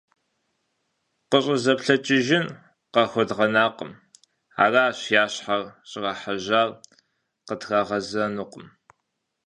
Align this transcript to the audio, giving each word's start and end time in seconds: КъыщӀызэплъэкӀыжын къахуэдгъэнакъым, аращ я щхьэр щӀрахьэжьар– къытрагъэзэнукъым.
КъыщӀызэплъэкӀыжын 1.29 2.45
къахуэдгъэнакъым, 2.93 3.91
аращ 4.63 4.99
я 5.23 5.25
щхьэр 5.33 5.63
щӀрахьэжьар– 5.89 6.69
къытрагъэзэнукъым. 7.45 8.67